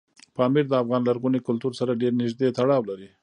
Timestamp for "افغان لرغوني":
0.81-1.39